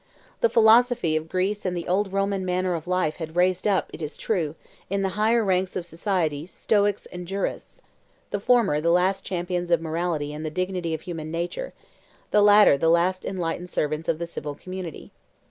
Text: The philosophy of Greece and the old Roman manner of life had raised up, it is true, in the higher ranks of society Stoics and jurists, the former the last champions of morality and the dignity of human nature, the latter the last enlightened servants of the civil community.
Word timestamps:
The 0.39 0.49
philosophy 0.49 1.15
of 1.15 1.29
Greece 1.29 1.63
and 1.63 1.77
the 1.77 1.87
old 1.87 2.11
Roman 2.11 2.43
manner 2.43 2.73
of 2.73 2.87
life 2.87 3.17
had 3.17 3.35
raised 3.35 3.67
up, 3.67 3.91
it 3.93 4.01
is 4.01 4.17
true, 4.17 4.55
in 4.89 5.03
the 5.03 5.09
higher 5.09 5.45
ranks 5.45 5.75
of 5.75 5.85
society 5.85 6.47
Stoics 6.47 7.05
and 7.05 7.27
jurists, 7.27 7.83
the 8.31 8.39
former 8.39 8.81
the 8.81 8.89
last 8.89 9.23
champions 9.23 9.69
of 9.69 9.79
morality 9.79 10.33
and 10.33 10.43
the 10.43 10.49
dignity 10.49 10.95
of 10.95 11.01
human 11.01 11.29
nature, 11.29 11.73
the 12.31 12.41
latter 12.41 12.79
the 12.79 12.89
last 12.89 13.23
enlightened 13.25 13.69
servants 13.69 14.09
of 14.09 14.17
the 14.17 14.25
civil 14.25 14.55
community. 14.55 15.11